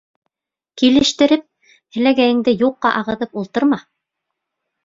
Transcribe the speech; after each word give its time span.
—Килештереп, 0.81 1.43
һеләгәйеңде 1.97 2.57
юҡҡа 2.65 2.93
ағыҙып 3.03 3.41
ултырма. 3.43 3.81